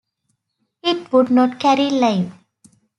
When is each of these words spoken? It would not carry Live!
It 0.81 1.13
would 1.13 1.29
not 1.29 1.59
carry 1.59 1.91
Live! 1.91 2.33